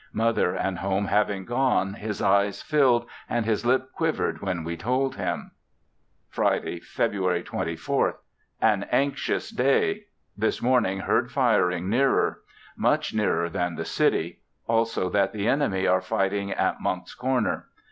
Mother 0.13 0.55
and 0.55 0.79
home 0.79 1.05
having 1.05 1.45
gone, 1.45 1.93
his 1.93 2.23
eyes 2.23 2.63
filled 2.63 3.05
and 3.29 3.45
his 3.45 3.67
lip 3.67 3.91
quivered 3.91 4.41
when 4.41 4.63
we 4.63 4.75
told 4.75 5.15
him. 5.15 5.51
Friday, 6.27 6.79
February 6.79 7.43
24th. 7.43 8.15
An 8.59 8.87
anxious 8.91 9.51
day. 9.51 10.05
This 10.35 10.59
morning 10.59 11.01
heard 11.01 11.31
firing, 11.31 11.87
nearer; 11.87 12.41
much 12.75 13.13
nearer 13.13 13.47
than 13.47 13.75
the 13.75 13.85
city; 13.85 14.41
also 14.65 15.07
that 15.11 15.33
the 15.33 15.47
enemy 15.47 15.85
are 15.85 16.01
fighting 16.01 16.49
at 16.49 16.81
Monck's 16.81 17.13
Corner. 17.13 17.67